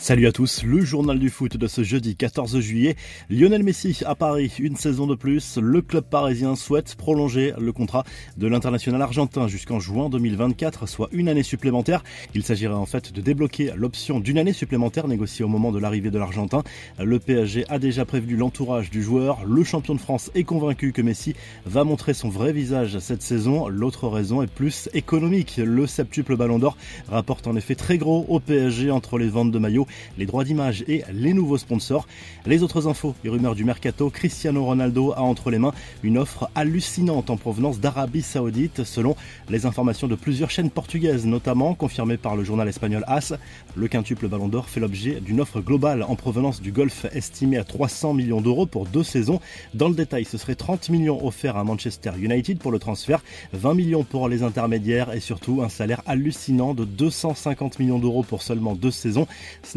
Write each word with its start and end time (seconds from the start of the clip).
Salut 0.00 0.28
à 0.28 0.32
tous, 0.32 0.62
le 0.62 0.80
journal 0.84 1.18
du 1.18 1.28
foot 1.28 1.56
de 1.56 1.66
ce 1.66 1.82
jeudi 1.82 2.14
14 2.14 2.60
juillet. 2.60 2.94
Lionel 3.30 3.64
Messi 3.64 3.98
à 4.06 4.14
Paris, 4.14 4.52
une 4.60 4.76
saison 4.76 5.08
de 5.08 5.16
plus. 5.16 5.58
Le 5.60 5.82
club 5.82 6.04
parisien 6.04 6.54
souhaite 6.54 6.94
prolonger 6.94 7.52
le 7.58 7.72
contrat 7.72 8.04
de 8.36 8.46
l'international 8.46 9.02
argentin 9.02 9.48
jusqu'en 9.48 9.80
juin 9.80 10.08
2024, 10.08 10.86
soit 10.86 11.08
une 11.10 11.28
année 11.28 11.42
supplémentaire. 11.42 12.04
Il 12.32 12.44
s'agirait 12.44 12.74
en 12.74 12.86
fait 12.86 13.12
de 13.12 13.20
débloquer 13.20 13.72
l'option 13.74 14.20
d'une 14.20 14.38
année 14.38 14.52
supplémentaire 14.52 15.08
négociée 15.08 15.44
au 15.44 15.48
moment 15.48 15.72
de 15.72 15.80
l'arrivée 15.80 16.12
de 16.12 16.18
l'Argentin. 16.18 16.62
Le 17.02 17.18
PSG 17.18 17.64
a 17.68 17.80
déjà 17.80 18.04
prévenu 18.04 18.36
l'entourage 18.36 18.90
du 18.90 19.02
joueur. 19.02 19.44
Le 19.44 19.64
champion 19.64 19.96
de 19.96 20.00
France 20.00 20.30
est 20.36 20.44
convaincu 20.44 20.92
que 20.92 21.02
Messi 21.02 21.34
va 21.66 21.82
montrer 21.82 22.14
son 22.14 22.28
vrai 22.28 22.52
visage 22.52 23.00
cette 23.00 23.22
saison. 23.22 23.66
L'autre 23.66 24.06
raison 24.06 24.42
est 24.42 24.46
plus 24.46 24.88
économique. 24.94 25.56
Le 25.56 25.88
septuple 25.88 26.36
ballon 26.36 26.60
d'or 26.60 26.76
rapporte 27.08 27.48
en 27.48 27.56
effet 27.56 27.74
très 27.74 27.98
gros 27.98 28.24
au 28.28 28.38
PSG 28.38 28.92
entre 28.92 29.18
les 29.18 29.28
ventes 29.28 29.50
de 29.50 29.58
maillots 29.58 29.87
les 30.16 30.26
droits 30.26 30.44
d'image 30.44 30.84
et 30.88 31.04
les 31.12 31.32
nouveaux 31.32 31.58
sponsors. 31.58 32.06
Les 32.46 32.62
autres 32.62 32.86
infos 32.86 33.14
et 33.24 33.28
rumeurs 33.28 33.54
du 33.54 33.64
mercato, 33.64 34.10
Cristiano 34.10 34.64
Ronaldo 34.64 35.12
a 35.12 35.20
entre 35.20 35.50
les 35.50 35.58
mains 35.58 35.72
une 36.02 36.18
offre 36.18 36.50
hallucinante 36.54 37.30
en 37.30 37.36
provenance 37.36 37.80
d'Arabie 37.80 38.22
Saoudite 38.22 38.84
selon 38.84 39.16
les 39.48 39.66
informations 39.66 40.08
de 40.08 40.14
plusieurs 40.14 40.50
chaînes 40.50 40.70
portugaises 40.70 41.26
notamment 41.26 41.74
confirmées 41.74 42.16
par 42.16 42.36
le 42.36 42.44
journal 42.44 42.68
espagnol 42.68 43.04
AS. 43.06 43.34
Le 43.76 43.88
quintuple 43.88 44.28
Ballon 44.28 44.48
d'Or 44.48 44.68
fait 44.68 44.80
l'objet 44.80 45.20
d'une 45.20 45.40
offre 45.40 45.60
globale 45.60 46.02
en 46.02 46.16
provenance 46.16 46.60
du 46.60 46.72
Golfe 46.72 47.06
estimée 47.12 47.58
à 47.58 47.64
300 47.64 48.14
millions 48.14 48.40
d'euros 48.40 48.66
pour 48.66 48.86
deux 48.86 49.02
saisons. 49.02 49.40
Dans 49.74 49.88
le 49.88 49.94
détail, 49.94 50.24
ce 50.24 50.38
serait 50.38 50.54
30 50.54 50.90
millions 50.90 51.24
offerts 51.26 51.56
à 51.56 51.64
Manchester 51.64 52.12
United 52.18 52.58
pour 52.58 52.72
le 52.72 52.78
transfert, 52.78 53.22
20 53.52 53.74
millions 53.74 54.04
pour 54.04 54.28
les 54.28 54.42
intermédiaires 54.42 55.12
et 55.12 55.20
surtout 55.20 55.62
un 55.62 55.68
salaire 55.68 56.02
hallucinant 56.06 56.74
de 56.74 56.84
250 56.84 57.78
millions 57.78 57.98
d'euros 57.98 58.22
pour 58.22 58.42
seulement 58.42 58.74
deux 58.74 58.90
saisons 58.90 59.26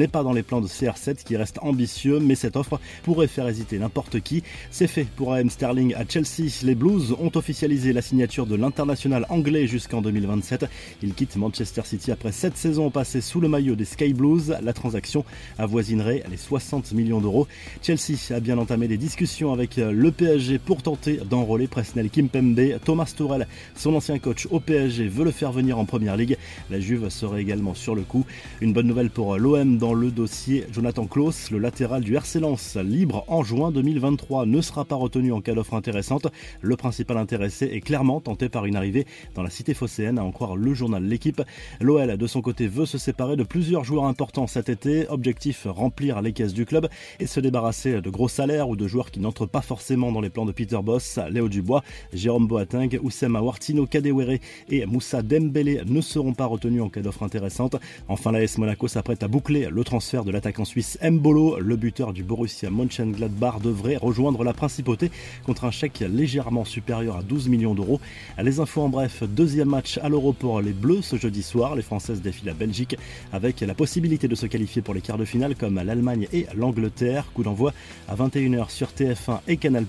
n'est 0.00 0.08
pas 0.08 0.22
dans 0.22 0.32
les 0.32 0.42
plans 0.42 0.62
de 0.62 0.66
CR7 0.66 1.24
qui 1.24 1.36
reste 1.36 1.58
ambitieux, 1.60 2.20
mais 2.20 2.34
cette 2.34 2.56
offre 2.56 2.80
pourrait 3.02 3.26
faire 3.26 3.46
hésiter 3.46 3.78
n'importe 3.78 4.20
qui. 4.20 4.42
C'est 4.70 4.86
fait 4.86 5.04
pour 5.04 5.34
AM 5.34 5.50
Sterling 5.50 5.94
à 5.94 6.04
Chelsea. 6.08 6.48
Les 6.62 6.74
Blues 6.74 7.14
ont 7.20 7.30
officialisé 7.34 7.92
la 7.92 8.00
signature 8.00 8.46
de 8.46 8.56
l'international 8.56 9.26
anglais 9.28 9.66
jusqu'en 9.66 10.00
2027. 10.00 10.64
Il 11.02 11.12
quitte 11.12 11.36
Manchester 11.36 11.82
City 11.84 12.10
après 12.10 12.32
7 12.32 12.56
saisons 12.56 12.90
passées 12.90 13.20
sous 13.20 13.40
le 13.40 13.48
maillot 13.48 13.76
des 13.76 13.84
Sky 13.84 14.14
Blues. 14.14 14.56
La 14.62 14.72
transaction 14.72 15.26
avoisinerait 15.58 16.22
les 16.30 16.38
60 16.38 16.92
millions 16.92 17.20
d'euros. 17.20 17.46
Chelsea 17.82 18.34
a 18.34 18.40
bien 18.40 18.56
entamé 18.56 18.88
des 18.88 18.96
discussions 18.96 19.52
avec 19.52 19.76
le 19.76 20.10
PSG 20.10 20.58
pour 20.58 20.82
tenter 20.82 21.18
d'enrôler 21.28 21.68
Presnel 21.68 22.08
Kimpembe. 22.08 22.78
Thomas 22.86 23.12
Tourelle, 23.14 23.46
son 23.76 23.94
ancien 23.94 24.18
coach 24.18 24.48
au 24.50 24.60
PSG, 24.60 25.08
veut 25.08 25.24
le 25.24 25.30
faire 25.30 25.52
venir 25.52 25.78
en 25.78 25.84
première 25.84 26.16
ligue. 26.16 26.38
La 26.70 26.80
Juve 26.80 27.10
serait 27.10 27.42
également 27.42 27.74
sur 27.74 27.94
le 27.94 28.02
coup. 28.02 28.24
Une 28.62 28.72
bonne 28.72 28.86
nouvelle 28.86 29.10
pour 29.10 29.36
l'OM 29.36 29.76
dans 29.76 29.89
le 29.94 30.10
dossier 30.10 30.64
Jonathan 30.72 31.06
Klaus, 31.06 31.50
le 31.50 31.58
latéral 31.58 32.02
du 32.02 32.14
RC 32.14 32.40
Lens, 32.40 32.76
libre 32.76 33.24
en 33.28 33.42
juin 33.42 33.70
2023, 33.70 34.46
ne 34.46 34.60
sera 34.60 34.84
pas 34.84 34.94
retenu 34.94 35.32
en 35.32 35.40
cas 35.40 35.54
d'offre 35.54 35.74
intéressante. 35.74 36.26
Le 36.60 36.76
principal 36.76 37.16
intéressé 37.16 37.66
est 37.66 37.80
clairement 37.80 38.20
tenté 38.20 38.48
par 38.48 38.66
une 38.66 38.76
arrivée 38.76 39.06
dans 39.34 39.42
la 39.42 39.50
cité 39.50 39.74
phocéenne, 39.74 40.18
à 40.18 40.24
en 40.24 40.32
croire 40.32 40.56
le 40.56 40.74
journal 40.74 41.02
L'équipe. 41.02 41.42
L'OL, 41.80 42.16
de 42.16 42.26
son 42.26 42.42
côté, 42.42 42.68
veut 42.68 42.86
se 42.86 42.98
séparer 42.98 43.36
de 43.36 43.42
plusieurs 43.42 43.84
joueurs 43.84 44.04
importants 44.04 44.46
cet 44.46 44.68
été. 44.68 45.08
Objectif, 45.08 45.66
remplir 45.68 46.20
les 46.22 46.32
caisses 46.32 46.54
du 46.54 46.66
club 46.66 46.88
et 47.18 47.26
se 47.26 47.40
débarrasser 47.40 48.00
de 48.00 48.10
gros 48.10 48.28
salaires 48.28 48.68
ou 48.68 48.76
de 48.76 48.86
joueurs 48.86 49.10
qui 49.10 49.20
n'entrent 49.20 49.46
pas 49.46 49.62
forcément 49.62 50.12
dans 50.12 50.20
les 50.20 50.30
plans 50.30 50.46
de 50.46 50.52
Peter 50.52 50.78
Boss. 50.82 51.18
Léo 51.30 51.48
Dubois, 51.48 51.82
Jérôme 52.12 52.46
Boateng, 52.46 52.98
Oussem 53.02 53.34
Awartino, 53.36 53.86
Kadewere 53.86 54.38
et 54.68 54.86
Moussa 54.86 55.22
Dembélé 55.22 55.82
ne 55.86 56.00
seront 56.00 56.34
pas 56.34 56.46
retenus 56.46 56.82
en 56.82 56.88
cas 56.88 57.00
d'offre 57.00 57.22
intéressante. 57.22 57.76
Enfin, 58.08 58.32
l'AS 58.32 58.58
Monaco 58.58 58.88
s'apprête 58.88 59.22
à 59.22 59.28
boucler 59.28 59.68
le 59.70 59.79
transfert 59.82 60.24
de 60.24 60.30
l'attaquant 60.30 60.64
suisse 60.64 60.98
Mbolo, 61.02 61.58
le 61.58 61.76
buteur 61.76 62.12
du 62.12 62.22
Borussia 62.22 62.70
Mönchengladbach, 62.70 63.60
devrait 63.60 63.96
rejoindre 63.96 64.44
la 64.44 64.52
principauté 64.52 65.10
contre 65.44 65.64
un 65.64 65.70
chèque 65.70 66.00
légèrement 66.00 66.64
supérieur 66.64 67.16
à 67.16 67.22
12 67.22 67.48
millions 67.48 67.74
d'euros. 67.74 68.00
Les 68.42 68.60
infos 68.60 68.82
en 68.82 68.88
bref, 68.88 69.22
deuxième 69.22 69.68
match 69.68 69.98
à 70.02 70.08
l'Euro 70.08 70.32
pour 70.32 70.60
les 70.60 70.72
Bleus 70.72 71.02
ce 71.02 71.16
jeudi 71.16 71.42
soir. 71.42 71.76
Les 71.76 71.82
Françaises 71.82 72.20
défient 72.22 72.46
la 72.46 72.54
Belgique 72.54 72.96
avec 73.32 73.60
la 73.60 73.74
possibilité 73.74 74.28
de 74.28 74.34
se 74.34 74.46
qualifier 74.46 74.82
pour 74.82 74.94
les 74.94 75.00
quarts 75.00 75.18
de 75.18 75.24
finale 75.24 75.54
comme 75.54 75.76
l'Allemagne 75.76 76.26
et 76.32 76.46
l'Angleterre. 76.54 77.26
Coup 77.34 77.42
d'envoi 77.42 77.72
à 78.08 78.14
21h 78.16 78.70
sur 78.70 78.88
TF1 78.88 79.40
et 79.48 79.56
Canal+. 79.56 79.86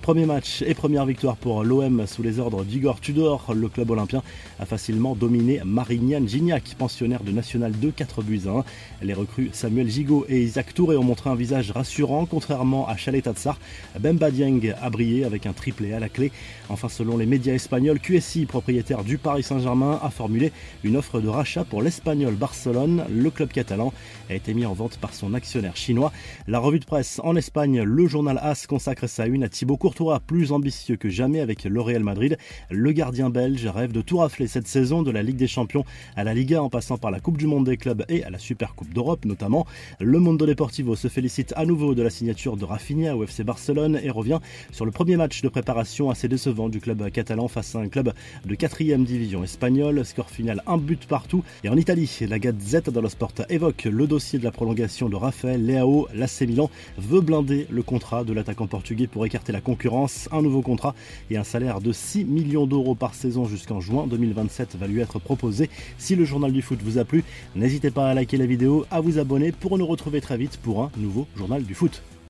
Premier 0.00 0.26
match 0.26 0.62
et 0.62 0.74
première 0.74 1.06
victoire 1.06 1.36
pour 1.36 1.64
l'OM 1.64 2.06
sous 2.06 2.22
les 2.22 2.38
ordres 2.38 2.64
d'Igor 2.64 3.00
Tudor. 3.00 3.52
Le 3.54 3.68
club 3.68 3.90
olympien 3.90 4.22
a 4.58 4.66
facilement 4.66 5.14
dominé 5.14 5.60
Marignan 5.64 6.26
Gignac, 6.26 6.74
pensionnaire 6.78 7.22
de 7.22 7.32
National 7.32 7.72
2, 7.72 7.90
4 7.90 8.22
buts 8.22 8.42
à 8.46 8.50
1. 8.50 8.64
Les 9.02 9.14
Samuel 9.52 9.88
Gigot 9.88 10.26
et 10.28 10.42
Isaac 10.42 10.74
Touré 10.74 10.96
ont 10.96 11.02
montré 11.02 11.30
un 11.30 11.34
visage 11.34 11.70
rassurant, 11.70 12.26
contrairement 12.26 12.88
à 12.88 12.96
Chalet 12.96 13.22
Tatsar. 13.22 13.58
Bemba 13.98 14.30
Dieng 14.30 14.74
a 14.80 14.90
brillé 14.90 15.24
avec 15.24 15.46
un 15.46 15.52
triplé 15.52 15.92
à 15.92 16.00
la 16.00 16.08
clé. 16.08 16.32
Enfin, 16.68 16.88
selon 16.88 17.16
les 17.16 17.26
médias 17.26 17.54
espagnols, 17.54 18.00
QSI, 18.00 18.46
propriétaire 18.46 19.04
du 19.04 19.18
Paris 19.18 19.42
Saint-Germain, 19.42 20.00
a 20.02 20.10
formulé 20.10 20.52
une 20.84 20.96
offre 20.96 21.20
de 21.20 21.28
rachat 21.28 21.64
pour 21.64 21.82
l'Espagnol 21.82 22.34
Barcelone. 22.34 23.04
Le 23.10 23.30
club 23.30 23.50
catalan 23.50 23.92
a 24.30 24.34
été 24.34 24.54
mis 24.54 24.66
en 24.66 24.72
vente 24.72 24.96
par 24.98 25.14
son 25.14 25.34
actionnaire 25.34 25.76
chinois. 25.76 26.12
La 26.46 26.58
revue 26.58 26.80
de 26.80 26.84
presse 26.84 27.20
en 27.24 27.36
Espagne, 27.36 27.82
le 27.82 28.06
journal 28.06 28.38
AS 28.42 28.66
consacre 28.66 29.08
sa 29.08 29.26
une 29.26 29.44
à 29.44 29.48
Thibaut 29.48 29.76
Courtois, 29.76 30.20
plus 30.20 30.52
ambitieux 30.52 30.96
que 30.96 31.08
jamais 31.08 31.40
avec 31.40 31.64
le 31.64 31.80
Real 31.80 32.02
Madrid. 32.02 32.38
Le 32.70 32.92
gardien 32.92 33.30
belge 33.30 33.66
rêve 33.66 33.92
de 33.92 34.00
tout 34.00 34.18
rafler 34.18 34.46
cette 34.46 34.68
saison 34.68 35.02
de 35.02 35.10
la 35.10 35.22
Ligue 35.22 35.36
des 35.36 35.46
Champions 35.46 35.84
à 36.16 36.24
la 36.24 36.34
Liga 36.34 36.62
en 36.62 36.70
passant 36.70 36.98
par 36.98 37.10
la 37.10 37.20
Coupe 37.20 37.36
du 37.36 37.46
Monde 37.46 37.66
des 37.66 37.76
clubs 37.76 38.04
et 38.08 38.24
à 38.24 38.30
la 38.30 38.38
Super 38.38 38.74
Coupe 38.74 38.92
d'Europe 38.92 39.11
notamment. 39.24 39.66
Le 40.00 40.18
Mundo 40.18 40.46
Deportivo 40.46 40.96
se 40.96 41.08
félicite 41.08 41.52
à 41.56 41.64
nouveau 41.64 41.94
de 41.94 42.02
la 42.02 42.10
signature 42.10 42.56
de 42.56 42.64
Rafinha 42.64 43.16
au 43.16 43.24
FC 43.24 43.44
Barcelone 43.44 44.00
et 44.02 44.10
revient 44.10 44.40
sur 44.70 44.84
le 44.84 44.90
premier 44.90 45.16
match 45.16 45.42
de 45.42 45.48
préparation 45.48 46.10
assez 46.10 46.28
décevant 46.28 46.68
du 46.68 46.80
club 46.80 47.10
catalan 47.10 47.48
face 47.48 47.74
à 47.74 47.78
un 47.78 47.88
club 47.88 48.12
de 48.44 48.54
4 48.54 48.82
division 49.04 49.44
espagnole. 49.44 50.04
Score 50.04 50.30
final 50.30 50.62
un 50.66 50.78
but 50.78 51.06
partout. 51.06 51.42
Et 51.64 51.68
en 51.68 51.76
Italie, 51.76 52.10
la 52.28 52.38
Gazette 52.38 52.90
dello 52.90 53.08
Sport 53.08 53.32
évoque 53.48 53.84
le 53.84 54.06
dossier 54.06 54.38
de 54.38 54.44
la 54.44 54.50
prolongation 54.50 55.08
de 55.08 55.16
Raphaël 55.16 55.64
Leao. 55.64 56.08
L'AC 56.14 56.42
Milan 56.42 56.70
veut 56.98 57.20
blinder 57.20 57.66
le 57.70 57.82
contrat 57.82 58.24
de 58.24 58.32
l'attaquant 58.32 58.66
portugais 58.66 59.06
pour 59.06 59.24
écarter 59.26 59.52
la 59.52 59.60
concurrence. 59.60 60.28
Un 60.32 60.42
nouveau 60.42 60.62
contrat 60.62 60.94
et 61.30 61.36
un 61.36 61.44
salaire 61.44 61.80
de 61.80 61.92
6 61.92 62.24
millions 62.24 62.66
d'euros 62.66 62.94
par 62.94 63.14
saison 63.14 63.46
jusqu'en 63.46 63.80
juin 63.80 64.06
2027 64.06 64.76
va 64.76 64.86
lui 64.86 65.00
être 65.00 65.18
proposé. 65.18 65.68
Si 65.98 66.16
le 66.16 66.24
journal 66.24 66.52
du 66.52 66.62
foot 66.62 66.80
vous 66.82 66.98
a 66.98 67.04
plu, 67.04 67.24
n'hésitez 67.54 67.90
pas 67.90 68.08
à 68.08 68.14
liker 68.14 68.36
la 68.36 68.46
vidéo, 68.46 68.84
vous 69.02 69.18
abonner 69.18 69.52
pour 69.52 69.76
nous 69.76 69.86
retrouver 69.86 70.20
très 70.20 70.36
vite 70.38 70.56
pour 70.56 70.82
un 70.82 70.90
nouveau 70.96 71.26
journal 71.36 71.62
du 71.64 71.74
foot. 71.74 72.02